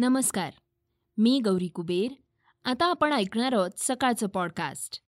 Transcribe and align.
नमस्कार. 0.00 0.52
मी 1.18 1.40
गौरी 1.40 1.68
कुबेर. 1.68 2.12
आता 2.64 2.86
आपण 2.86 3.12
ऐकणार 3.12 3.52
आहोत 3.52 3.70
सकाळचं 3.76 4.26
पॉडकास्ट 4.26 5.00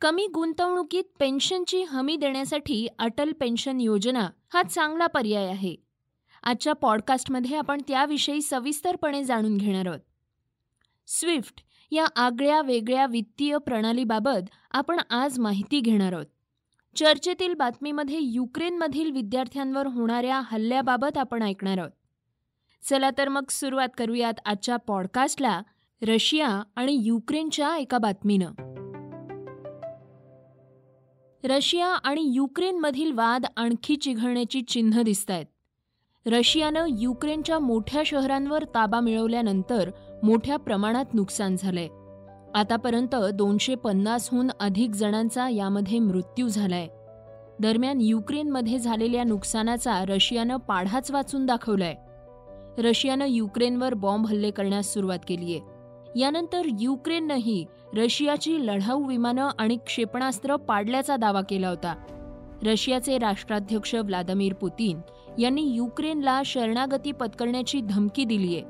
कमी 0.00 0.26
गुंतवणुकीत 0.26 1.04
पेन्शनची 1.20 1.82
हमी 1.82 2.16
देण्यासाठी 2.16 2.88
अटल 2.98 3.32
पेन्शन 3.32 3.80
योजना 3.80 4.30
हा 4.52 4.62
चांगला 4.62 5.06
पर्याय 5.06 5.46
आहे. 5.46 5.76
आजच्या 6.42 6.72
पॉडकास्टमध्ये 6.72 7.56
आपण 7.56 7.82
त्याविषयी 7.88 8.42
सविस्तरपणे 8.42 9.24
जाणून 9.24 9.56
घेणार 9.56 9.86
आहोत. 9.86 10.00
स्विफ्ट 11.06 11.62
या 11.90 12.06
आगळ्या 12.16 12.62
वेगळ्या 12.62 13.06
वित्तीय 13.06 13.58
प्रणालीबाबत 13.58 14.50
आपण 14.70 15.00
आज 15.10 15.38
माहिती 15.38 15.80
घेणार 15.80 16.12
आहोत. 16.12 16.26
चर्चेतील 16.96 17.54
बातमीमध्ये 17.54 18.18
युक्रेनमधील 18.20 19.10
विद्यार्थ्यांवर 19.10 19.86
होणाऱ्या 19.86 20.40
हल्ल्याबाबत 20.44 21.18
आपण 21.18 21.42
ऐकणार 21.42 21.78
आहोत. 21.78 21.90
चला 22.90 23.10
तर 23.18 23.28
मग 23.28 23.42
सुरुवात 23.50 23.88
करूयात 23.98 24.34
आजच्या 24.44 24.76
पॉडकास्टला 24.76 25.62
रशिया 26.02 26.62
आणि 26.76 26.98
युक्रेनच्या 27.00 27.76
एका 27.76 27.98
बातमीनं. 27.98 28.52
रशिया 31.44 31.86
आणि 31.86 32.22
युक्रेनमधील 32.34 33.12
वाद 33.12 33.44
आणखी 33.56 33.96
चिघळण्याची 33.96 34.62
चिन्ह 34.62 35.02
दिसत 35.02 35.30
आहेत 35.30 35.46
रशियानं 36.26 36.86
युक्रेनच्या 36.88 37.58
मोठ्या 37.58 38.02
शहरांवर 38.06 38.64
ताबा 38.64 39.00
मिळवल्यानंतर 39.00 39.90
मोठ्या 40.22 40.56
प्रमाणात 40.56 41.14
नुकसान 41.14 41.56
झालंय. 41.56 41.88
आतापर्यंत 42.54 43.14
दोनशे 43.34 43.74
पन्नासहून 43.74 44.50
अधिक 44.60 44.90
जणांचा 44.90 45.48
यामध्ये 45.48 45.98
मृत्यू 45.98 46.48
झालाय. 46.48 46.88
दरम्यान 47.60 48.00
युक्रेनमध्ये 48.00 48.78
झालेल्या 48.78 49.24
नुकसानाचा 49.24 50.04
रशियानं 50.04 50.56
पाढाच 50.56 51.10
वाचून 51.10 51.46
दाखवलाय. 51.46 51.94
रशियानं 52.78 53.26
युक्रेनवर 53.28 53.94
बॉम्ब 53.94 54.26
हल्ले 54.26 54.50
करण्यास 54.50 54.94
सुरुवात 54.94 55.18
केलीय 55.28 55.58
यानंतर 56.16 56.62
युक्रेननंही 56.80 57.64
रशियाची 57.96 58.66
लढाऊ 58.66 59.04
विमानं 59.04 59.48
आणि 59.58 59.76
क्षेपणास्त्र 59.86 60.56
पाडल्याचा 60.56 61.16
दावा 61.16 61.40
केला 61.40 61.68
होता. 61.68 61.94
रशियाचे 62.62 63.18
राष्ट्राध्यक्ष 63.18 63.94
व्लादिमीर 63.94 64.54
पुतीन 64.54 65.00
यांनी 65.38 65.62
युक्रेनला 65.62 66.42
शरणागती 66.44 67.12
पत्करण्याची 67.12 67.80
धमकी 67.80 68.24
दिलीये 68.24 68.62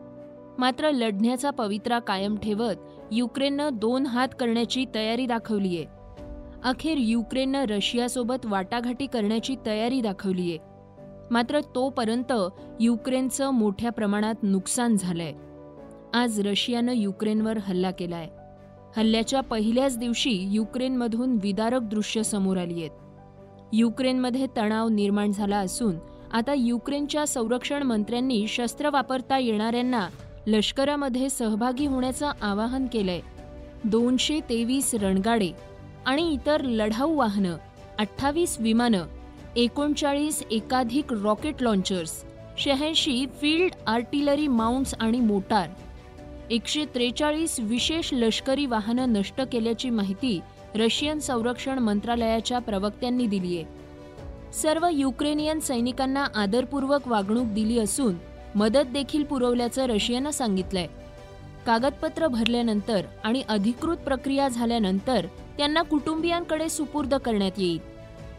मात्र 0.58 0.91
लढण्याचा 0.91 1.50
पवित्रा 1.50 1.98
कायम 1.98 2.36
ठेवत 2.36 2.75
युक्रेननं 3.12 3.69
दोन 3.73 4.06
हात 4.06 4.28
करण्याची 4.41 4.84
तयारी 4.95 5.27
दाखवलीय 5.27 5.84
अखेर 6.64 6.97
युक्रेननं 6.98 7.64
रशियासोबत 7.64 8.47
वाटाघाटी 8.47 9.06
करण्याची 9.06 9.56
तयारी 9.67 10.00
दाखवलीय 10.00 10.56
मात्र 11.33 11.61
तोपर्यंत 11.61 12.33
युक्रेनचं 12.80 13.50
मोठ्या 13.50 13.91
प्रमाणात 13.91 14.34
नुकसान 14.42 14.97
झालंय. 14.97 15.33
आज 16.14 16.41
रशियानं 16.41 16.92
युक्रेनवर 16.92 17.58
हल्ला 17.58 17.91
केलाय. 17.91 18.28
हल्ल्याच्या 18.97 19.41
पहिल्याच 19.41 19.98
दिवशी 19.98 20.48
युक्रेनमधून 20.50 21.39
विदारक 21.42 21.80
दृश्य 21.83 22.22
समोर 22.22 22.56
आली 22.56 22.80
आहेत. 22.80 22.91
युक्रेनमध्ये 23.72 24.47
तणाव 24.56 24.89
निर्माण 24.89 25.33
झाला 25.33 25.58
असून 25.58 25.94
आता 26.33 26.55
युक्रेनच्या 26.55 27.27
संरक्षण 27.27 27.83
मंत्र्यांनी 27.83 28.46
शस्त्र 28.48 28.91
वापरता 28.91 29.39
येणाऱ्यांना 29.39 30.08
लष्करामध्ये 30.46 31.30
सहभागी 31.30 31.86
होण्याचं 31.86 32.30
आवाहन 32.42 32.86
केलंय. 32.92 33.20
दोनशे 33.84 34.41
तेवीस 34.41 34.94
रणगाडे 34.94 35.50
आणि 36.06 36.33
इतर 36.33 36.61
लढाऊ 36.61 37.17
वाहनं 37.17 37.56
अठ्ठावीस 37.98 38.56
विमानं 38.61 39.02
एकोणचाळीस 39.56 40.42
एकाधिक 40.50 41.12
रॉकेट 41.12 41.62
लॉन्चर्स 41.62 42.25
शहाऐंशी 42.58 43.27
फील्ड 43.40 43.73
आर्टिलरी 43.86 44.46
माउंट्स 44.48 44.95
आणि 45.01 45.20
मोटार. 45.20 45.68
एकशे 46.51 46.85
त्रेचाळीस 46.85 47.61
विशेष 47.61 48.12
लष्करी 48.12 48.67
वाहनं 48.67 49.12
नष्ट 49.12 49.41
केल्याची 49.41 49.91
माहिती 49.91 50.41
रशियन 50.74 51.18
संरक्षण 51.18 51.79
मंत्रालयाच्या 51.79 52.58
प्रवक्त्यांनी 52.58 53.27
दिली 53.27 53.57
आहे. 53.57 53.64
सर्व 54.52 54.86
युक्रेनियन 54.92 55.61
सैनिकांना 55.61 56.27
आदरपूर्वक 56.35 57.08
वागणूक 57.08 57.46
दिली 57.46 57.79
असून 57.79 58.14
मदत 58.55 58.86
देखील 58.92 59.24
पुरवल्याचं 59.24 59.86
रशियानं 59.86 60.30
सांगितलंय. 60.30 60.86
कागदपत्र 61.67 62.27
भरल्यानंतर 62.27 63.02
आणि 63.24 63.42
अधिकृत 63.48 63.96
प्रक्रिया 63.96 64.48
झाल्यानंतर 64.48 65.27
त्यांना 65.58 65.83
कुटुंबियांकडे 65.83 66.68
सुपूर्द 66.68 67.14
करण्यात 67.14 67.58
येईल. 67.58 67.92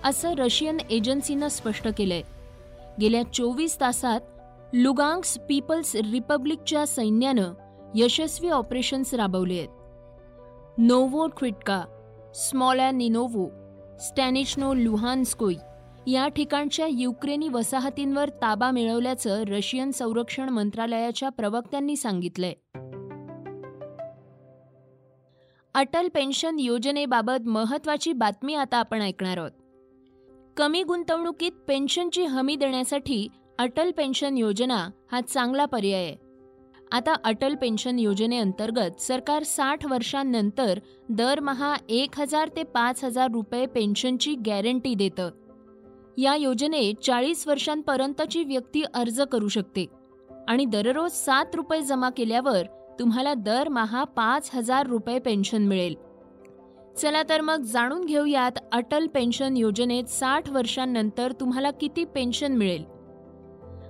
असं 0.04 0.34
रशियन 0.34 0.78
एजन्सीनं 0.90 1.48
स्पष्ट 1.48 1.88
केलंय. 1.98 2.22
गेल्या 3.02 3.24
चोवीस 3.34 3.82
तासात 3.82 4.22
लुगांग्स 4.74 5.38
पीपल्स 5.50 5.96
रिपब्लिकच्या 5.96 6.88
सैन्यानं 6.88 7.54
यशस्वी 7.96 8.50
ऑपरेशन्स 8.50 9.14
राबवले 9.14 9.58
आहेत. 9.58 9.70
नोवो 10.78 11.28
क्विटका 11.28 11.84
स्मॉलॅ 12.36 12.92
निनोवो 12.92 13.50
स्टॅनिशनो 14.00 14.74
लुहान्स्कोई 14.74 15.56
या 16.08 16.28
ठिकाणच्या 16.28 16.88
युक्रेनी 16.90 17.50
वसाहतींवर 17.50 18.30
ताबा 18.30 18.72
मिळवल्याचं 18.72 19.44
रशियन 19.44 19.92
संरक्षण 19.92 20.50
मंत्रालयाच्या 20.50 21.30
प्रवक्त्यांनी 21.30 21.96
सांगितलंय. 21.96 22.54
अटल 25.74 26.08
पेन्शन 26.08 26.60
योजनेबाबत 26.60 27.48
महत्वाची 27.48 28.14
बातमी 28.14 28.56
आता 28.56 28.78
आपण 28.78 29.02
ऐकणार 29.02 29.38
आहोत. 29.38 29.52
कमी 30.58 30.84
गुंतवणुकीत 30.84 31.52
पेन्शनची 31.68 32.24
हमी 32.24 32.56
देण्यासाठी 32.56 33.28
अटल 33.60 33.92
पेन्शन 33.92 34.38
योजना 34.38 34.90
हा 35.12 35.22
चांगला 35.22 35.66
पर्याय 35.66 36.04
आहे. 36.04 36.16
आता 36.92 37.14
अटल 37.24 37.56
पेन्शन 37.56 38.00
योजनेअंतर्गत 38.00 39.02
सरकार 39.02 39.44
साठ 39.44 39.86
वर्षांनंतर 39.86 40.80
दरमहा 41.10 41.76
एक 41.90 42.20
हजार 42.20 42.50
ते 42.56 42.64
पाच 42.64 43.04
हजार 43.04 43.32
रुपये 43.32 43.66
पेन्शनची 43.66 44.36
गॅरंटी 44.36 44.96
देतं. 44.96 45.30
या 46.18 46.36
योजनेत 46.36 47.04
चाळीस 47.04 47.48
वर्षांपर्यंतची 47.48 48.44
व्यक्ती 48.44 48.84
अर्ज 48.94 49.22
करू 49.22 49.48
शकते 49.48 49.86
आणि 50.48 50.66
दररोज 50.66 51.12
सात 51.12 51.56
रुपये 51.56 51.82
जमा 51.82 52.10
केल्यावर 52.10 52.66
तुम्हाला 53.00 53.34
दरमहा 53.34 54.04
पाच 54.04 54.50
हजार 54.54 54.88
रुपये 54.88 55.20
पेन्शन 55.20 55.68
मिळेल. 55.68 55.96
चला 56.98 57.22
तर 57.30 57.42
मग 57.42 57.62
जाणून 57.62 58.06
घेऊयात 58.06 58.52
अटल 58.72 59.08
पेन्शन 59.08 59.58
योजनेत 59.58 60.04
साठ 60.04 60.50
वर्षांनंतर 60.50 61.32
तुम्हाला 61.32 61.72
किती 61.72 62.04
पेन्शन 62.06 62.52
मिळेल? 62.52 62.84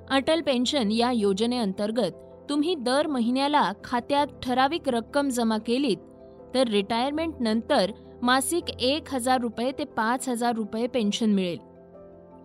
अटल 0.10 0.42
पेन्शन 0.42 0.92
या 0.92 1.12
योजनेअंतर्गत 1.12 2.12
तुम्ही 2.50 2.76
दर 2.76 3.08
महिन्याला 3.08 3.72
खात्यात 3.84 4.28
ठराविक 4.44 4.90
रक्कम 4.90 5.30
जमा 5.30 5.58
केलीत 5.58 5.98
तर 6.54 6.68
रिटायरमेंट 6.68 7.34
नंतर 7.40 7.92
मासिक 8.22 8.70
एक 8.80 9.14
हजार 9.14 9.42
रुपये 9.42 9.72
ते 9.72 9.84
पाच 9.84 10.30
हजार 10.30 10.56
रुपये 10.56 10.88
पेन्शन 10.88 11.30
मिळेल. 11.30 11.58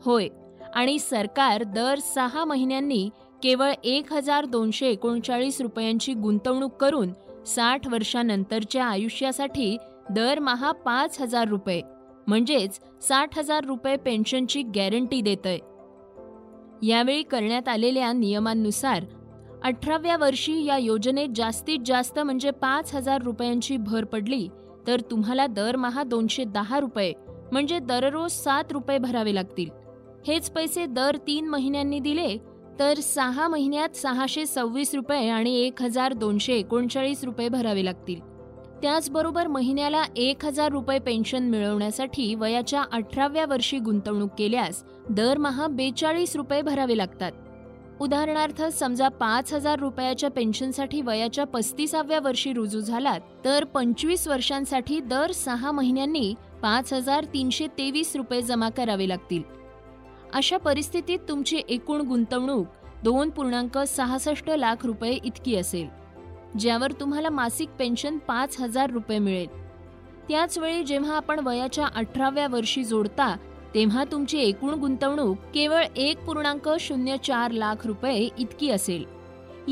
होय 0.04 0.28
आणि 0.74 0.98
सरकार 0.98 1.62
दर 1.62 1.98
सहा 1.98 2.44
महिन्यांनी 2.44 3.08
केवळ 3.42 3.72
एक 3.84 4.12
हजार 4.12 4.44
दोनशे 4.44 4.86
एकोणचाळीस 4.86 5.60
रुपयांची 5.60 6.14
गुंतवणूक 6.14 6.76
करून 6.76 7.12
साठ 7.46 7.88
वर्षानंतरच्या 7.88 8.84
आयुष्यासाठी 8.84 9.76
दरमहा 10.10 10.72
पाच 10.72 11.20
हजार 11.20 11.48
रुपये. 11.48 11.82
म्हणजेच 12.26 12.78
साठ 13.02 13.38
हजार 13.38 13.64
रुपये 13.64 13.96
पेन्शनची 13.96 14.62
गॅरंटी 14.62 15.20
देतय. 15.20 15.58
यावेळी 16.82 17.22
करण्यात 17.22 17.68
आलेल्या 17.68 18.12
नियमांनुसार 18.12 19.04
अठराव्या 19.64 20.16
वर्षी 20.16 20.64
या 20.64 20.76
योजनेत 20.78 21.28
जास्तीत 21.36 21.78
जास्त 21.86 22.18
म्हणजे 22.18 22.50
पाच 22.50 22.94
हजार 22.94 23.22
रुपयांची 23.22 23.76
भर 23.76 24.04
पडली 24.04 24.48
तर 24.86 25.00
तुम्हाला 25.00 25.46
दरमहा 25.46 26.02
दोनशे 26.02 26.44
दहा 26.44 26.80
रुपये 26.80 27.12
म्हणजे 27.52 27.78
दररोज 27.78 28.32
सात 28.32 28.72
रुपये 28.72 28.98
भरावे 28.98 29.34
लागतील. 29.34 29.68
हेच 30.26 30.50
पैसे 30.50 30.86
दर 30.86 31.16
तीन 31.16 31.48
महिन्यांनी 31.48 32.00
दिले 32.00 32.36
तर 32.78 32.98
सहा 32.98 33.48
महिन्यात 33.48 33.96
सहाशे 33.96 34.46
सव्वीस 34.46 34.94
रुपये 34.94 35.28
आणि 35.28 35.54
एक 35.60 35.82
हजार 35.82 36.12
दोनशे 36.12 36.54
एकोणचाळीस 36.54 37.24
रुपये 37.24 37.48
भरावे 37.48 37.84
लागतील. 37.84 38.20
त्याचबरोबर 38.82 39.46
महिन्याला 39.46 40.02
एक 40.16 40.44
हजार 40.44 40.72
रुपये 40.72 40.98
पेन्शन 40.98 41.42
मिळवण्यासाठी 41.42 42.34
वयाच्या 42.34 42.82
अठराव्या 42.92 43.46
वर्षी 43.46 43.78
गुंतवणूक 43.78 44.30
केल्यास 44.38 44.82
दरमहा 45.10 45.66
बेचाळीस 45.66 46.36
रुपये 46.36 46.62
भरावे 46.62 46.96
लागतात. 46.96 47.32
उदाहरणार्थ 48.00 48.62
समजा 48.62 49.08
पाच 49.08 49.52
हजार 49.54 49.78
रुपयाच्या 49.78 50.30
पेन्शनसाठी 50.30 51.00
वयाच्या 51.02 51.44
पस्तीसाव्या 51.44 52.20
वर्षी 52.20 52.52
रुजू 52.52 52.80
झालात 52.80 53.20
तर 53.44 53.64
पंचवीस 53.64 54.28
वर्षांसाठी 54.28 55.00
दर 55.00 55.32
सहा 55.32 55.70
महिन्यांनी 55.70 56.34
पाच 56.62 56.92
हजार 56.92 57.24
तीनशे 57.24 57.66
तेवीस 57.66 58.16
रुपये 58.16 58.42
जमा 58.42 58.68
करावे 58.68 59.08
लागतील. 59.08 59.42
अशा 60.34 60.56
परिस्थितीत 60.56 61.18
तुमची 61.28 61.62
एकूण 61.68 62.00
गुंतवणूक 62.00 62.66
दोन 63.04 63.30
पूर्णांक 63.30 63.78
सहासष्ट 63.78 64.50
लाख 64.50 64.86
रुपये 64.86 65.18
इतकी 65.24 65.56
असेल. 65.56 65.86
ज्यावर 66.58 66.92
तुम्हाला 66.92 67.30
मासिक 67.30 67.68
पेन्शन 67.78 68.18
पाच 68.18 68.60
हजार 68.60 68.90
रुपये 68.90 69.18
मिळेल. 69.18 69.48
त्याचवेळी 70.28 70.82
जेव्हा 70.82 71.16
आपण 71.16 71.40
वयाच्या 71.46 71.86
अठराव्या 71.86 72.48
वर्षी 72.48 72.84
जोडता 72.84 73.36
तेव्हा 73.74 74.04
तुमची 74.04 74.38
एकूण 74.38 74.74
गुंतवणूक 74.74 75.38
केवळ 75.54 75.84
एक 75.96 76.24
पूर्णांक 76.24 76.70
शून्य 76.80 77.16
चार 77.24 77.50
लाख 77.50 77.86
रुपये 77.86 78.28
इतकी 78.38 78.70
असेल. 78.70 79.04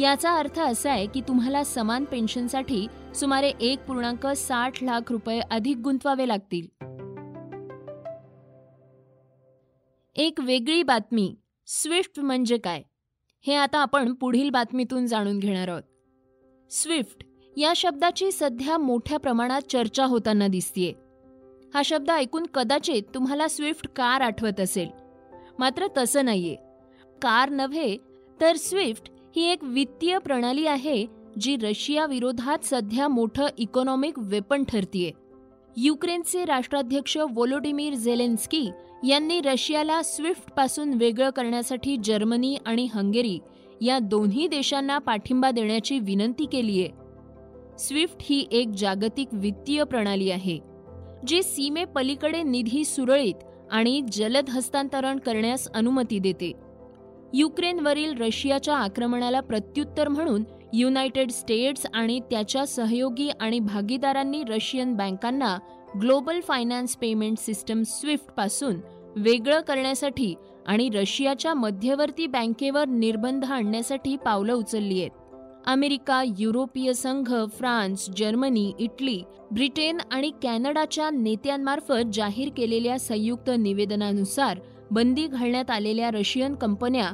याचा 0.00 0.36
अर्थ 0.36 0.60
असा 0.60 0.90
आहे 0.90 1.06
की 1.06 1.20
तुम्हाला 1.20 1.64
समान 1.64 2.04
पेन्शनसाठी 2.04 2.86
सुमारे 3.14 3.52
एक 3.60 3.84
पूर्णांक 3.84 4.26
साठ 4.26 4.82
लाख 4.82 5.00
रुपये 5.10 5.40
अधिक 5.40 5.76
गुंतवावे 5.76 6.28
लागतील. 6.28 6.84
एक 10.16 10.40
वेगळी 10.40 10.82
बातमी 10.82 11.36
स्विफ्ट 11.66 12.20
म्हणजे 12.20 12.58
काय? 12.58 12.82
हे 13.46 13.54
आता 13.54 13.78
आपण 13.78 14.12
पुढील 14.12 14.50
बातमीतून 14.50 15.06
जाणून 15.06 15.38
घेणार 15.38 15.68
आहोत. 15.68 15.82
स्विफ्ट 16.70 17.24
या 17.56 17.72
शब्दाची 17.76 18.32
सध्या 18.32 18.78
मोठ्या 18.78 19.18
प्रमाणात 19.18 19.62
चर्चा 19.62 20.04
होताना 20.04 20.46
दिसतीये. 20.48 20.92
हा 21.74 21.82
शब्द 21.84 22.10
ऐकून 22.10 22.46
कदाचित 22.54 23.02
तुम्हाला 23.14 23.48
स्विफ्ट 23.48 23.88
कार 23.88 24.20
आठवत 24.20 24.60
असेल. 24.60 24.88
मात्र 25.58 25.86
तसं 25.96 26.24
नाहीये. 26.24 26.56
कार 27.22 27.50
नव्हे 27.50 27.96
तर 28.40 28.56
स्विफ्ट 28.56 29.10
ही 29.36 29.44
एक 29.44 29.64
वित्तीय 29.64 30.18
प्रणाली 30.18 30.66
आहे 30.66 31.06
जी 31.40 31.56
रशिया 31.56 32.06
विरोधात 32.06 32.58
सध्या 32.64 33.08
मोठं 33.08 33.46
इकॉनॉमिक 33.58 34.14
वेपन 34.18 34.64
ठरतीये. 34.64 35.10
युक्रेनचे 35.76 36.44
राष्ट्राध्यक्ष 36.44 37.16
वोलोडिमीर 37.34 37.94
झेलेन्स्की 37.94 38.70
यांनी 39.08 39.40
रशियाला 39.40 40.02
स्विफ्टपासून 40.02 40.94
वेगळं 40.94 41.30
करण्यासाठी 41.30 41.96
जर्मनी 42.04 42.56
आणि 42.66 42.88
हंगेरी 42.94 43.38
या 43.80 43.98
दोन्ही 43.98 44.48
देशांना 44.48 44.98
पाठिंबा 44.98 45.50
देण्याची 45.50 45.98
विनंती 45.98 46.46
केलीय. 46.46 46.86
स्विफ्ट 47.78 48.16
ही 48.20 48.46
एक 48.52 48.68
जागतिक 48.68 49.28
वित्तीय 49.32 49.84
प्रणाली 49.84 50.30
आहे 50.30 50.58
जी 51.26 51.42
सीमेपलीकडे 51.42 52.42
निधी 52.42 52.84
सुरळीत 52.84 53.44
आणि 53.70 54.00
जलद 54.12 54.48
हस्तांतरण 54.50 55.18
करण्यास 55.18 55.68
अनुमती 55.74 56.18
देते. 56.18 56.52
युक्रेनवरील 57.34 58.20
रशियाच्या 58.20 58.76
आक्रमणाला 58.76 59.40
प्रत्युत्तर 59.40 60.08
म्हणून 60.08 60.44
युनायटेड 60.72 61.30
स्टेट्स 61.30 61.86
आणि 61.94 62.20
त्याच्या 62.20 62.66
सहयोगी 62.66 63.28
आणि 63.40 63.58
भागीदारांनी 63.60 64.42
रशियन 64.48 64.94
बँकांना 64.94 65.56
ग्लोबल 66.00 66.40
फायनान्स 66.40 66.96
पेमेंट 66.96 67.38
सिस्टम 67.38 67.82
स्विफ्टपासून 67.82 68.80
वेगळं 69.16 69.60
करण्यासाठी 69.60 70.34
आणि 70.66 70.88
रशियाच्या 70.94 71.54
मध्यवर्ती 71.54 72.26
बँकेवर 72.26 72.84
निर्बंध 72.84 73.44
आणण्यासाठी 73.44 74.16
पावलं 74.16 74.52
उचलली 74.52 75.00
आहेत. 75.00 75.10
अमेरिका 75.66 76.22
युरोपीय 76.38 76.92
संघ 76.92 77.34
फ्रान्स 77.58 78.10
जर्मनी 78.16 78.72
इटली 78.78 79.22
ब्रिटेन 79.50 79.98
आणि 80.12 80.30
कॅनडाच्या 80.42 81.10
नेत्यांमार्फत 81.10 82.12
जाहीर 82.12 82.48
केलेल्या 82.56 82.98
संयुक्त 82.98 83.50
निवेदनानुसार 83.58 84.58
बंदी 84.90 85.26
घालण्यात 85.26 85.70
आलेल्या 85.70 86.10
रशियन 86.10 86.54
कंपन्या 86.54 87.10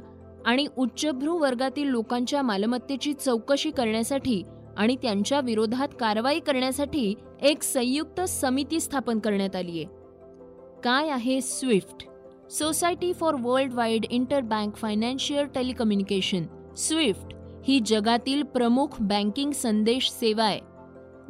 आणि 0.47 0.67
उच्चभ्रू 0.77 1.39
वर्गातील 1.39 1.89
लोकांच्या 1.89 2.43
मालमत्तेची 2.43 3.13
चौकशी 3.13 3.71
करण्यासाठी 3.71 4.43
आणि 4.77 4.97
त्यांच्या 4.97 5.41
विरोधात 5.41 5.89
कारवाई 6.01 6.41
करण्यासाठी 6.41 7.15
एक 7.43 7.63
संयुक्त 7.63 8.21
समिती 8.21 8.81
स्थापन 8.81 9.19
करण्यात 9.19 9.57
आली 9.57 9.71
आहे. 9.71 9.85
काय 10.85 11.09
आहे 11.09 11.41
SWIFT? 11.41 12.12
Society 12.59 13.13
for 13.13 13.35
world 13.41 13.73
wide 13.73 14.05
interbank 14.11 14.77
financial 14.77 15.45
telecommunication 15.45 16.43
SWIFT 16.77 17.35
ही 17.65 17.81
जगातील 17.87 18.43
प्रमुख 18.43 18.87
बँकिंग 19.01 19.53
संदेश 19.53 20.11
सेवा 20.11 20.45
आहे 20.45 20.61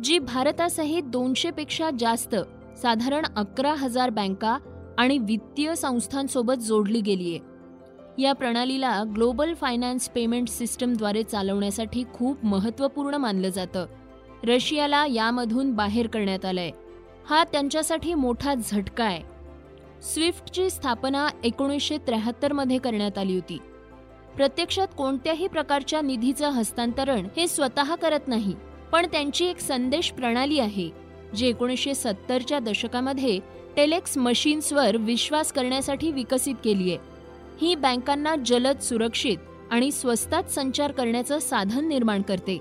जी 0.04 0.18
भारतासहित 0.18 1.02
दोनशेपेक्षा 1.02 1.90
जास्त 1.98 2.36
साधारण 2.76 3.26
अकरा 3.36 3.74
हजार 3.74 4.10
बँका 4.10 4.58
आणि 4.98 5.18
वित्तीय 5.18 5.74
संस्थांसोबत 5.74 6.54
जोडली 6.54 7.00
गेली 7.00 7.30
आहे. 7.30 7.38
या 8.22 8.32
प्रणालीला 8.32 9.02
ग्लोबल 9.14 9.54
फायनान्स 9.54 10.08
पेमेंट 10.08 10.48
सिस्टमद्वारे 10.48 11.22
चालवण्यासाठी 11.22 12.04
खूप 12.14 12.44
महत्त्वपूर्ण 12.44 13.14
मानलं 13.14 13.48
जातं. 13.48 13.86
रशियाला 14.44 15.06
यामधून 15.06 15.72
बाहेर 15.72 16.06
करण्यात 16.06 16.44
आलंय. 16.44 16.70
हा 17.30 17.44
त्यांच्यासाठी 17.44 18.14
मोठा 18.14 18.54
झटका 18.54 19.04
आहे. 19.04 19.31
स्विफ्टची 20.02 20.68
स्थापना 20.70 21.28
एकोणीसशे 21.44 21.96
त्र्याहत्तरमध्ये 21.98 22.78
करण्यात 22.78 23.18
आली 23.18 23.34
होती. 23.34 23.58
प्रत्यक्षात 24.36 24.86
कोणत्याही 24.98 25.46
प्रकारच्या 25.46 26.00
निधीचं 26.00 26.50
हस्तांतरण 26.50 27.26
हे 27.36 27.46
स्वतः 27.48 27.94
करत 27.94 28.28
नाही 28.28 28.54
पण 28.92 29.06
त्यांची 29.12 29.44
एक 29.44 29.60
संदेश 29.60 30.10
प्रणाली 30.10 30.58
आहे 30.58 30.90
जी 31.36 31.46
एकोणीसशे 31.46 31.94
सत्तरच्या 31.94 32.58
दशकामध्ये 32.58 33.38
टेलेक्स 33.76 34.16
मशीन्सवर 34.18 34.96
विश्वास 34.96 35.52
करण्यासाठी 35.52 36.10
विकसित 36.10 36.54
केली 36.64 36.90
आहे. 36.90 36.98
ही 37.60 37.74
बँकांना 37.74 38.34
जलद 38.46 38.78
सुरक्षित 38.78 39.38
आणि 39.70 39.90
स्वस्तात 39.90 40.44
संचार 40.44 40.92
करण्याचं 40.92 41.38
साधन 41.38 41.88
निर्माण 41.88 42.22
करते. 42.22 42.58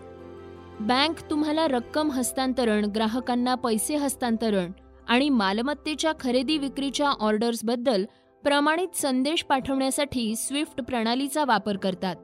बँक 0.80 1.30
तुम्हाला 1.30 1.68
रक्कम 1.68 2.12
हस्तांतरण 2.12 2.86
ग्राहकांना 2.86 3.56
पैसे 3.56 3.96
हस्तांतरण 3.96 4.72
आणि 5.12 5.30
मालमत्तेच्या 5.30 6.12
खरेदी 6.20 6.58
विक्रीच्या 6.58 7.10
ऑर्डर्सबद्दल 7.10 8.06
प्रमाणित 8.44 8.96
संदेश 8.96 9.44
पाठवण्यासाठी 9.44 10.36
स्विफ्ट 10.36 10.82
प्रणालीचा 10.82 11.44
वापर 11.46 11.78
करतात. 11.78 12.16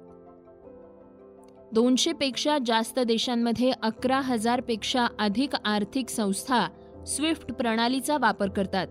दोनशे 1.73 2.13
पेक्षा 2.13 2.57
जास्त 2.65 2.99
देशांमध्ये 2.99 3.71
अकरा 3.83 4.19
हजारपेक्षा 4.19 5.07
अधिक 5.19 5.55
आर्थिक 5.65 6.09
संस्था 6.09 6.67
स्विफ्ट 7.07 7.53
प्रणालीचा 7.53 8.17
वापर 8.17 8.49
करतात 8.49 8.87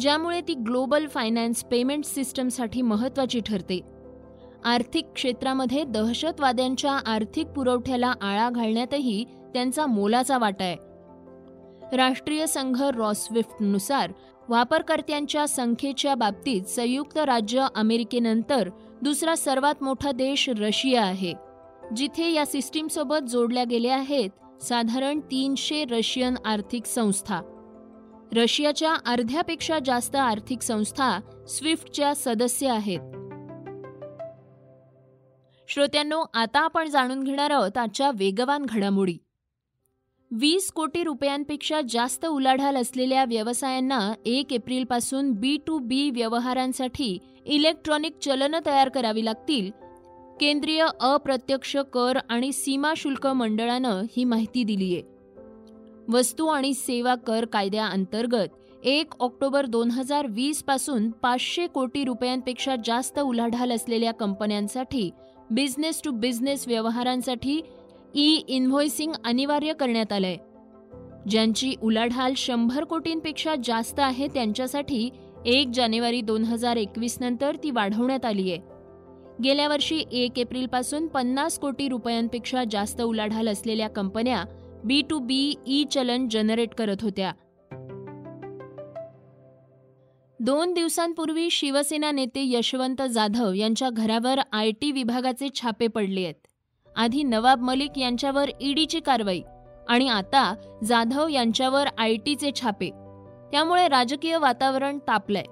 ज्यामुळे 0.00 0.40
ती 0.40 0.54
ग्लोबल 0.54 1.06
फायनान्स 1.06 1.64
पेमेंट 1.64 2.04
सिस्टमसाठी 2.04 2.82
महत्वाची 2.82 3.40
ठरते. 3.40 3.80
आर्थिक 4.64 5.12
क्षेत्रामध्ये 5.14 5.84
दहशतवाद्यांच्या 5.84 6.92
आर्थिक 7.06 7.46
पुरवठ्याला 7.46 8.12
आळा 8.20 8.50
घालण्यातही 8.50 9.24
त्यांचा 9.54 9.86
मोलाचा 9.86 10.38
वाटा 10.38 10.64
आहे. 10.64 10.83
राष्ट्रीय 11.92 12.46
संघ 12.46 12.82
रॉस्विफ्टनुसार 12.82 14.12
वापरकर्त्यांच्या 14.48 15.48
संख्येच्या 15.48 16.14
बाबतीत 16.14 16.62
संयुक्त 16.62 17.18
राज्य 17.18 17.66
अमेरिकेनंतर 17.74 18.68
दुसरा 19.02 19.34
सर्वात 19.34 19.82
मोठा 19.82 20.12
देश 20.12 20.48
रशिया 20.48 21.02
आहे 21.02 21.32
जिथे 21.96 22.30
या 22.30 22.46
सिस्टीमसोबत 22.46 23.28
जोडल्या 23.28 23.64
गेल्या 23.64 23.96
आहेत 23.96 24.62
साधारण 24.62 25.20
तीनशे 25.20 25.84
रशियन 25.84 26.34
आर्थिक 26.44 26.86
संस्था. 26.86 27.40
रशियाच्या 28.36 28.94
अर्ध्यापेक्षा 29.06 29.78
जास्त 29.84 30.16
आर्थिक 30.16 30.62
संस्था 30.62 31.20
स्विफ्टच्या 31.48 32.14
सदस्य 32.14 32.68
आहेत. 32.68 33.00
श्रोत्यांनो 35.68 36.24
आता 36.34 36.60
आपण 36.60 36.88
जाणून 36.88 37.22
घेणार 37.22 37.50
आहोत 37.50 37.78
आजच्या 37.78 38.10
वेगवान 38.14 38.66
घडामोडी. 38.68 39.16
वीस 40.40 40.70
कोटी 40.70 41.02
रुपयांपेक्षा 41.02 41.80
जास्त 41.88 42.24
उलाढाल 42.26 42.76
असलेल्या 42.76 43.24
व्यवसायांना 43.24 44.14
एक 44.26 44.52
एप्रिलपासून 44.52 45.30
बी 45.32 45.56
टू 45.66 45.78
बी 45.78 46.10
व्यवहारांसाठी 46.10 47.18
इलेक्ट्रॉनिक 47.46 48.14
चलनं 48.22 48.58
तयार 48.66 48.88
करावी 48.88 49.24
लागतील. 49.24 49.70
केंद्रीय 50.40 50.86
अप्रत्यक्ष 51.00 51.76
कर 51.92 52.18
आणि 52.28 52.52
सीमा 52.52 52.92
शुल्क 52.96 53.26
मंडळानं 53.26 54.02
ही 54.16 54.24
माहिती 54.24 54.64
दिलीय. 54.64 55.00
वस्तू 56.08 56.46
आणि 56.46 56.74
सेवा 56.74 57.14
कर 57.14 57.44
कायद्याअंतर्गत 57.44 58.84
एक 58.84 59.14
ऑक्टोबर 59.20 59.66
दोन 59.66 59.90
हजार 59.90 60.26
वीसपासून 60.26 61.10
पाचशे 61.10 61.66
कोटी 61.66 62.04
रुपयांपेक्षा 62.04 62.76
जास्त 62.84 63.20
उलाढाल 63.20 63.72
असलेल्या 63.72 64.12
कंपन्यांसाठी 64.12 65.10
बिझनेस 65.50 66.02
टू 66.04 66.10
बिझनेस 66.10 66.68
व्यवहारांसाठी 66.68 67.60
ई 68.16 68.34
इन्व्हॉइसिंग 68.48 69.12
अनिवार्य 69.24 69.72
करण्यात 69.72 70.12
आलंय. 70.12 70.36
ज्यांची 71.30 71.74
उलाढाल 71.82 72.32
शंभर 72.36 72.84
कोटींपेक्षा 72.84 73.54
जास्त 73.64 74.00
आहे 74.00 74.26
त्यांच्यासाठी 74.26 75.10
एक 75.46 75.68
जानेवारी 75.74 76.20
दोन 76.20 76.44
हजार 76.44 76.76
एकवीस 76.76 77.16
नंतर 77.20 77.56
ती 77.56 77.70
वाढवण्यात 77.70 78.24
आली 78.24 78.52
आहे. 78.52 78.60
गेल्या 79.44 79.68
वर्षी 79.68 80.04
एक 80.12 80.38
एप्रिलपासून 80.38 81.06
पन्नास 81.06 81.58
कोटी 81.58 81.88
रुपयांपेक्षा 81.88 82.64
जास्त 82.70 83.02
उलाढाल 83.02 83.48
असलेल्या 83.48 83.88
कंपन्या 83.88 84.44
बी 84.84 85.02
टू 85.10 85.18
बी 85.18 85.54
ई 85.66 85.84
चलन 85.84 86.28
जनरेट 86.28 86.74
करत 86.74 87.02
होत्या. 87.02 87.32
दोन 90.40 90.74
दिवसांपूर्वी 90.74 91.50
शिवसेना 91.50 92.10
नेते 92.10 92.42
यशवंत 92.46 93.02
जाधव 93.10 93.52
यांच्या 93.52 93.90
घरावर 93.90 94.40
आय 94.52 94.70
टी 94.70 94.92
विभागाचे 94.92 95.48
छापे 95.54 95.86
पडले 95.86 96.24
आहेत. 96.24 96.34
आधी 96.96 97.22
नवाब 97.22 97.60
मलिक 97.60 97.98
यांच्यावर 97.98 98.50
ईडीची 98.60 99.00
कारवाई 99.00 99.40
आणि 99.88 100.08
आता 100.08 100.54
जाधव 100.84 101.28
यांच्यावर 101.28 101.86
आय 101.98 102.14
टीचे 102.16 102.50
छापे. 102.54 102.90
त्यामुळे 103.52 103.88
राजकीय 103.88 104.36
वातावरण 104.36 104.98
तापलंय. 104.98 105.44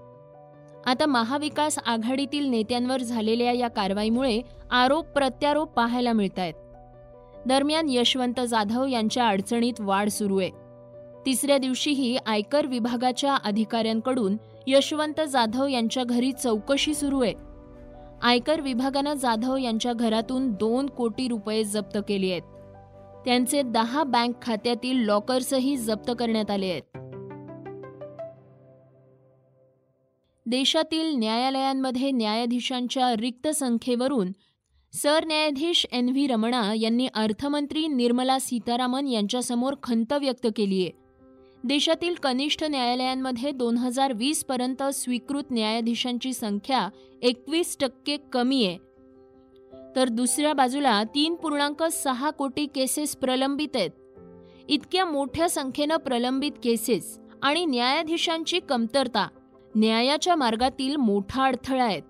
आता 0.87 1.07
महाविकास 1.07 1.79
आघाडीतील 1.87 2.47
नेत्यांवर 2.47 3.01
झालेल्या 3.01 3.53
या 3.53 3.69
कारवाईमुळे 3.69 4.41
आरोप 4.71 5.07
प्रत्यारोप 5.07 5.73
पाहायला 5.73 6.13
मिळत 6.13 6.39
आहेत 6.39 6.55
दरम्यान 7.47 7.87
यशवंत 7.91 8.41
जाधव 8.49 8.87
यांच्या 8.87 9.29
अडचणीत 9.29 9.81
वाढ 9.81 10.09
सुरू 10.09 10.39
आहे. 10.39 10.51
तिसऱ्या 11.27 11.59
दिवशीही 11.59 12.17
आयकर 12.27 12.67
विभागाच्या 12.67 13.37
अधिकाऱ्यांकडून 13.45 14.37
यशवंत 14.67 15.21
जाधव 15.29 15.67
यांच्या 15.67 16.05
घरी 16.05 16.33
चौकशी 16.33 16.95
सुरू 16.95 17.23
आहे. 17.23 17.35
आयकर 18.23 18.61
विभागानं 18.61 19.15
जाधव 19.15 19.57
यांच्या 19.57 19.93
घरातून 19.93 20.53
दोन 20.53 20.87
कोटी 20.87 21.29
रुपये 21.29 21.65
जप्त 21.65 21.99
केली 22.09 22.31
आहेत. 22.31 22.43
त्यांचे 23.25 23.63
दहा 23.63 24.03
बँक 24.03 24.43
खात्यातील 24.43 24.97
लॉकर्सही 24.97 25.77
जप्त 25.77 26.11
करण्यात 26.19 26.51
आले 26.51 26.71
आहेत. 26.71 26.83
देशातील 30.47 31.17
न्यायालयांमध्ये 31.17 32.11
न्यायाधीशांच्या 32.11 33.15
रिक्त 33.17 33.49
संख्येवरून 33.49 34.33
सरन्यायाधीश 34.93 35.87
एन 35.93 36.09
व्ही 36.09 36.27
रमणा 36.27 36.75
यांनी 36.75 37.09
अर्थमंत्री 37.15 37.87
निर्मला 37.87 38.39
सीतारामन 38.39 39.07
यांच्यासमोर 39.07 39.75
खंत 39.83 40.13
व्यक्त 40.13 40.47
केली 40.57 40.83
आहे 40.83 41.02
देशातील 41.65 42.15
कनिष्ठ 42.15 42.65
न्यायालयांमध्ये 42.65 43.51
दोन 43.51 43.77
हजार 43.77 44.13
वीस 44.13 44.45
पर्यंत 44.45 44.83
स्वीकृत 44.83 45.45
न्यायाधीशांची 45.51 46.33
संख्या 46.33 46.89
एकवीस 47.23 47.77
टक्के 47.81 48.17
कमी 48.33 48.67
आहे. 48.67 48.79
तर 49.97 50.09
दुसऱ्या 50.09 50.53
बाजूला 50.53 51.03
तीन 51.05 51.35
पूर्णांक 51.35 51.83
सहा 51.83 52.31
कोटी 52.31 52.67
केसेस 52.67 53.17
प्रलंबित 53.17 53.69
आहेत. 53.75 53.91
इतक्या 54.69 55.05
मोठ्या 55.05 55.49
संख्येनं 55.49 55.97
प्रलंबित 55.97 56.53
केसेस 56.65 57.19
आणि 57.43 57.65
न्यायाधीशांची 57.65 58.61
कमतरता 58.61 59.29
न्यायाच्या 59.75 60.37
मार्गातील 60.37 60.97
मोठा 60.97 61.45
अडथळा 61.45 61.85
आहेत. 61.85 62.03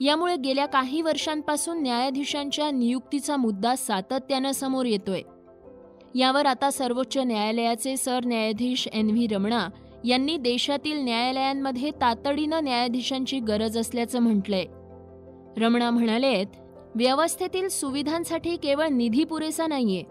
यामुळे 0.00 0.36
गेल्या 0.36 0.66
काही 0.66 1.02
वर्षांपासून 1.02 1.82
न्यायाधीशांच्या 1.82 2.70
नियुक्तीचा 2.70 3.36
मुद्दा 3.36 3.76
सातत्यानं 3.76 4.52
समोर 4.52 4.84
येतोय. 4.84 5.22
यावर 6.16 6.46
आता 6.46 6.70
सर्वोच्च 6.70 7.16
न्यायालयाचे 7.18 7.96
सरन्यायाधीश 7.96 8.88
एन 8.92 9.10
व्ही 9.10 9.26
रमणा 9.26 9.68
यांनी 10.04 10.36
देशातील 10.36 11.00
न्यायालयांमध्ये 11.00 11.90
तातडीनं 11.90 12.64
न्यायाधीशांची 12.64 13.40
गरज 13.40 13.78
असल्याचं 13.78 14.18
म्हटलंय. 14.18 14.64
रमणा 15.56 15.90
म्हणालेत 15.90 16.46
व्यवस्थेतील 16.94 17.68
सुविधांसाठी 17.68 18.56
केवळ 18.56 18.86
निधी 18.88 19.24
पुरेसा 19.24 19.66
नाहीये 19.66 20.02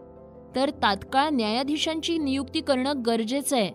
तर 0.55 0.69
तात्काळ 0.69 1.29
न्यायाधीशांची 1.29 2.17
नियुक्ती 2.17 2.61
करणं 2.61 2.93
गरजेचं 3.05 3.57
आहे. 3.57 3.71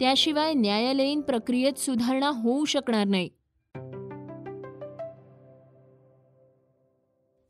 त्याशिवाय 0.00 0.52
न्यायालयीन 0.54 1.20
प्रक्रियेत 1.20 1.78
सुधारणा 1.78 2.28
होऊ 2.28 2.64
शकणार 2.64 3.04
नाही. 3.04 3.28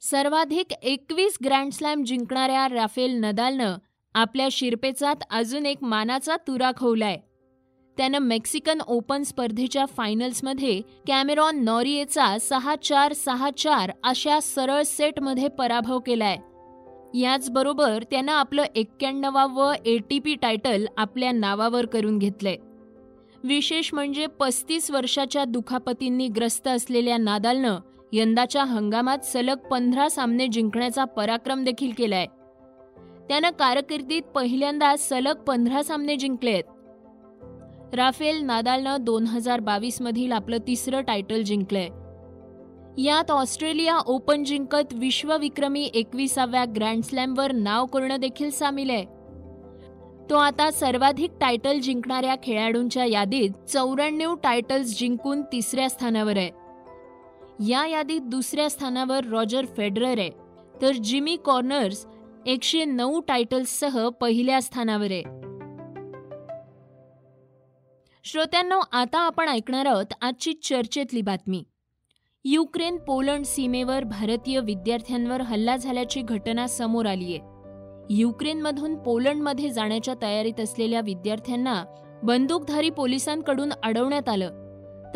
सर्वाधिक 0.01 0.73
एकवीस 0.83 1.39
ग्रँडस्लॅम 1.45 2.05
जिंकणाऱ्या 2.05 2.69
राफेल 2.69 3.21
नदालनं 3.25 3.77
आपल्या 4.17 4.49
शिरपेचात 4.53 5.17
अजून 5.31 5.67
एक 5.67 5.77
मानाचा 5.83 6.37
तुरा 6.37 6.71
खोवलाय. 6.77 7.17
त्यानं 7.97 8.19
मेक्सिकन 8.19 8.79
ओपन 8.87 9.23
स्पर्धेच्या 9.23 9.87
फायनल्समध्ये 9.87 10.81
कॅमेरॉन 11.07 11.65
नॉरिएचा 11.65 12.39
सहा 12.39 12.77
चार 12.77 13.13
सहा 13.13 13.51
चार 13.51 13.93
अशा 14.05 14.41
सरळ 14.41 14.83
सेटमध्ये 14.83 15.49
पराभव 15.49 15.99
केलाय. 15.99 16.37
याचबरोबर 17.19 18.03
त्यानं 18.11 18.33
आपलं 18.33 18.63
एक्क्याण्णवावं 18.75 19.75
पी 20.11 20.35
टायटल 20.35 20.87
आपल्या 20.97 21.33
नावावर 21.33 21.87
करून 21.87 22.19
घेतलंय. 22.19 22.57
विशेष 23.45 23.95
म्हणजे 23.95 24.27
पस्तीस 24.27 24.91
वर्षाच्या 24.91 25.45
दुखापतींनी 25.45 26.29
ग्रस्त 26.29 26.69
असलेल्या 26.69 27.17
नादालनं 27.17 27.79
यंदाच्या 28.13 28.65
हंगामात 28.65 29.19
सलग 29.19 29.57
पंधरा 29.57 30.09
सामने 30.09 30.47
जिंकण्याचा 30.47 31.05
पराक्रम 31.05 31.65
देखील 31.65 31.93
केलाय. 31.99 32.27
त्यानं 33.29 33.51
कारकिर्दीत 33.51 34.23
पहिल्यांदा 34.23 34.97
सलग 34.97 35.37
पंधरा 35.37 35.83
सामने 35.83 36.17
जिंकलेत. 36.17 36.65
राफेल 37.95 38.41
नादालनं 38.41 38.97
दोन 39.01 39.27
हजार 39.27 39.61
बावीस 39.61 40.03
मधील 40.03 40.33
आपलं 40.33 40.57
तिसरं 40.67 41.01
टायटल 41.01 41.43
जिंकलंय. 41.43 41.89
यात 43.03 43.31
ऑस्ट्रेलिया 43.31 43.99
ओपन 43.99 44.45
जिंकत 44.45 44.95
विश्वविक्रमी 44.95 45.91
एकविसाव्या 45.95 46.65
ग्रँडस्लॅमवर 46.77 47.53
नाव 47.53 47.87
करणं 47.87 48.17
देखील 48.17 48.51
सामील 48.51 48.91
आहे. 48.91 49.05
तो 50.31 50.35
आता 50.35 50.71
सर्वाधिक 50.71 51.31
टायटल 51.41 51.79
जिंकणाऱ्या 51.79 52.35
खेळाडूंच्या 52.43 53.05
यादीत 53.05 53.51
चौऱ्याण्णव 53.69 54.35
टायटल्स 54.35 54.99
जिंकून 54.99 55.43
तिसऱ्या 55.43 55.91
स्थानावर 55.91 56.37
आहे. 56.37 56.51
या 57.69 57.87
यादीत 57.87 58.21
दुसऱ्या 58.21 58.71
स्थानावर 58.71 59.25
रॉजर 59.25 59.67
फेडरर 59.77 60.19
आहे. 60.19 60.31
तर 60.83 60.93
जिमी 60.93 61.37
कॉर्नर्स 61.37 62.07
एकशे 62.47 62.85
नऊ 62.85 63.21
टायटल्ससह 63.21 64.09
पहिल्या 64.09 64.63
स्थानावर. 64.63 65.11
आहे 65.11 65.23
श्रोत्यांनो 68.25 68.81
आता 68.93 69.19
आपण 69.19 69.49
ऐकणार 69.49 69.87
आहोत 69.87 70.15
आजची 70.21 70.53
चर्चेतली 70.53 71.23
बातमी. 71.23 71.65
युक्रेन 72.45 72.97
पोलंड 72.97 73.45
सीमेवर 73.45 74.05
भारतीय 74.05 74.61
विद्यार्थ्यांवर 74.61 75.41
हल्ला 75.41 75.77
झाल्याची 75.77 76.23
घटना 76.23 76.67
समोर 76.67 77.07
आली 77.07 77.37
आहे 77.37 78.15
युक्रेनमधून 78.15 78.97
पोलंडमध्ये 78.97 79.71
जाण्याच्या 79.71 80.15
तयारीत 80.23 80.61
असलेल्या 80.61 81.01
विद्यार्थ्यांना 81.01 81.85
बंदूकधारी 82.23 82.91
पोलिसांकडून 82.91 83.73
अडवण्यात 83.83 84.29
आलं. 84.29 84.51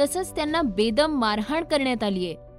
तसंच 0.01 0.37
त्यांना 0.37 0.63
बेदम 0.63 1.19
मारहाण 1.19 1.65
करण्यात 1.65 2.05
आली 2.05 2.27
आहे 2.27 2.50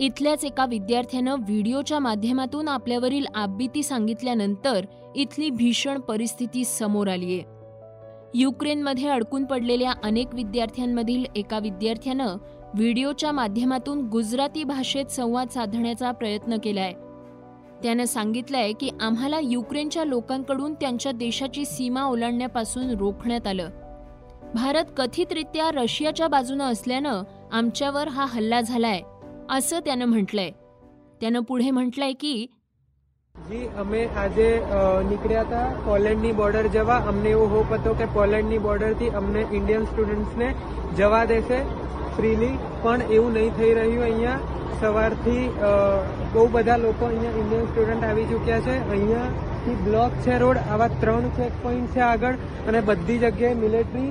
इथल्याच 0.00 0.44
एका 0.44 0.66
विद्यार्थ्यानं 0.66 1.34
व्हिडिओच्या 1.34 1.98
माध्यमातून 1.98 2.68
आपल्यावरील 2.68 3.24
आबिती 3.34 3.82
सांगितल्यानंतर 3.82 4.86
इथली 5.14 5.50
भीषण 5.50 6.00
परिस्थिती 6.00 6.64
समोर 6.64 7.08
आलीय 7.08 7.40
युक्रेनमध्ये 8.34 9.08
अडकून 9.08 9.44
पडलेल्या 9.44 9.92
अनेक 10.02 10.34
विद्यार्थ्यांमधील 10.34 11.24
एका 11.36 11.58
विद्यार्थ्यानं 11.58 12.36
व्हिडिओच्या 12.74 13.32
माध्यमातून 13.32 14.08
गुजराती 14.08 14.64
भाषेत 14.64 15.06
संवाद 15.06 15.48
साधण्याचा 15.48 16.10
प्रयत्न 16.10 16.56
केलाय. 16.64 16.92
त्यानं 17.82 18.04
सांगितलंय 18.04 18.72
की 18.72 18.90
आम्हाला 19.00 19.40
युक्रेनच्या 19.42 20.04
लोकांकडून 20.04 20.74
त्यांच्या 20.74 21.12
देशाची 21.12 21.64
सीमा 21.64 22.04
ओलांडण्यापासून 22.04 22.90
रोखण्यात 22.90 23.46
आलं. 23.46 23.68
भारत 24.54 24.84
कथितरित्या 24.96 25.70
रशियाच्या 25.70 26.28
बाजूनं 26.28 26.64
असल्यानं 26.64 27.22
आमच्यावर 27.52 28.08
हा 28.08 28.26
हल्ला 28.26 28.60
झालाय. 28.60 29.00
असं 29.49 29.79
त्यानं 29.85 30.05
म्हटलंय 30.07 30.51
त्यानं 31.21 31.41
पुढे 31.43 31.71
म्हटलंय 31.71 32.13
की 32.15 32.35
जी 33.35 33.59
અમે 33.77 34.01
આજે 34.17 34.47
નીકળ્યા 35.05 35.43
હતા 35.43 35.65
પોલેન્ડની 35.85 36.31
બોર્ડર 36.33 36.63
જવા 36.69 36.99
અમને 37.07 37.29
એવો 37.29 37.45
હોપ 37.47 37.73
હતો 37.73 37.93
કે 37.93 38.07
પોલેન્ડની 38.13 38.59
બોર્ડરથી 38.59 39.11
અમને 39.15 39.41
ઇન્ડિયન 39.51 39.85
સ્ટુડન્ટ્સને 39.85 40.49
જવા 40.95 41.25
દેશે 41.25 41.59
ફ્રીલી 42.15 42.53
પણ 42.83 43.05
એવું 43.09 43.33
નહીં 43.33 43.53
થઈ 43.53 43.73
રહ્યું 43.73 44.03
અહીંયા 44.03 44.39
સવારથી 44.81 45.43
બહુ 46.33 46.45
બધા 46.49 46.79
લોકો 46.79 47.07
અહીંયા 47.07 47.37
ઇન્ડિયન 47.37 47.69
સ્ટુડન્ટ 47.69 48.05
આવી 48.05 48.27
ચૂક્યા 48.27 48.65
છે 48.65 48.75
અહીંયાથી 48.87 49.77
બ્લોક 49.83 50.17
છે 50.23 50.39
રોડ 50.39 50.59
આવા 50.63 50.89
ત્રણ 50.95 51.29
ચેક 51.37 51.61
પોઈન્ટ 51.63 51.93
છે 51.93 52.03
આગળ 52.05 52.41
અને 52.67 52.81
બધી 52.83 53.19
જગ્યાએ 53.19 53.61
મિલિટરી 53.61 54.09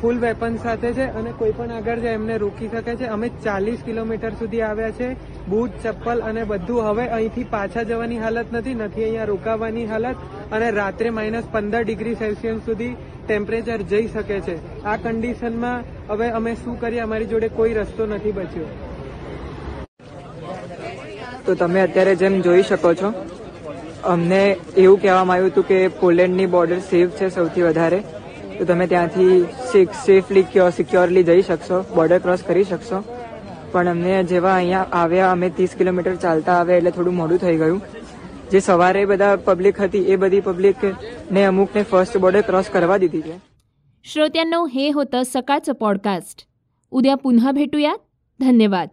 ફૂલ 0.00 0.18
વેપન 0.22 0.56
સાથે 0.62 0.88
છે 0.96 1.04
અને 1.18 1.30
કોઈ 1.38 1.52
પણ 1.58 1.72
આગળ 1.76 2.00
જાય 2.04 2.18
એમને 2.20 2.34
રોકી 2.42 2.68
શકે 2.72 2.94
છે. 3.00 3.06
અમે 3.14 3.28
ચાલીસ 3.44 3.84
કિલોમીટર 3.84 4.32
સુધી 4.40 4.62
આવ્યા 4.68 4.96
છે. 4.98 5.08
બૂટ, 5.50 5.76
ચપ્પલ 5.84 6.18
અને 6.30 6.42
બધું 6.50 6.88
હવે 6.88 7.06
અહીંથી 7.18 7.44
પાછા 7.54 7.84
જવાની 7.90 8.18
હાલત 8.24 8.48
નથી. 8.56 8.74
નથી 8.74 9.04
અહીંયા 9.04 9.28
રોકાવાની 9.32 9.86
હાલત 9.92 10.18
અને 10.56 10.66
રાત્રે 10.80 11.12
માઇનસ 11.18 11.46
પંદર 11.54 11.84
ડિગ્રી 11.84 12.16
સેલ્સિયસ 12.24 12.58
સુધી 12.66 12.90
ટેમ્પરેચર 13.28 13.86
જઈ 13.92 14.08
શકે 14.08 14.40
છે. 14.48 14.56
આ 14.84 14.96
કન્ડિશનમાં 14.96 15.78
હવે 16.10 16.28
અમે 16.40 16.52
શું 16.64 16.76
કરીએ? 16.82 17.00
અમારી 17.06 17.30
જોડે 17.32 17.48
કોઈ 17.60 17.78
રસ્તો 17.78 18.06
નથી 18.06 18.34
બચ્યો. 18.40 18.68
તો 21.46 21.54
તમે 21.54 21.80
અત્યારે 21.86 22.14
જેમ 22.20 22.38
જોઈ 22.44 22.68
શકો 22.68 22.94
છો, 23.00 23.14
અમને 24.12 24.42
એવું 24.76 25.00
કહેવામાં 25.02 25.34
આવ્યું 25.36 25.52
હતું 25.52 25.66
કે 25.72 25.80
પોલેન્ડની 26.04 26.52
બોર્ડર 26.54 26.80
સેફ 26.92 27.18
છે 27.20 27.28
સૌથી 27.38 27.66
વધારે. 27.68 28.00
તો 28.55 28.65
તમે 28.65 28.87
ત્યાંથી 28.87 29.33
સેફલી 29.99 30.45
સિક્યોરલી 30.73 31.23
જઈ 31.23 31.41
શકશો 31.41 31.81
બોર્ડર 31.95 32.19
ક્રોસ 32.19 32.43
કરી 32.43 32.65
શકશો 32.65 33.01
પણ 33.73 33.89
અમને 33.89 34.19
જેવા 34.29 34.55
અહીંયા 34.55 34.87
આવ્યા 34.95 35.31
અમે 35.31 35.49
ત્રીસ 35.51 35.75
કિલોમીટર 35.75 36.15
ચાલતા 36.19 36.57
આવ્યા 36.57 36.77
એટલે 36.77 36.91
થોડું 36.91 37.15
મોડું 37.15 37.39
થઈ 37.39 37.57
ગયું 37.57 37.81
જે 38.51 38.61
સવારે 38.61 39.05
બધા 39.05 39.35
પબ્લિક 39.45 39.77
હતી 39.79 40.03
એ 40.07 40.15
બધી 40.17 40.41
पब्लिक 40.41 40.85
ने 41.31 41.43
अमुकने 41.43 41.83
फर्स्ट 41.85 42.17
बॉर्डर 42.17 42.41
क्रॉस 42.41 42.69
करवा 42.69 42.97
दिली 42.97 43.21
છે 43.21 43.37
श्रोत्यांनो 44.05 44.65
हे 44.65 44.89
होतं 44.91 45.23
सकाळचं 45.23 45.73
पॉडकास्ट 45.73 46.45
उद्या 46.91 47.15
पुन्हा 47.15 47.51
भेटूयात 47.51 47.97
धन्यवाद 48.39 48.89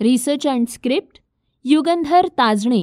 research 0.00 0.46
and 0.46 0.68
script 0.68 1.18
Yugandhar 1.64 2.26
Tajne 2.38 2.82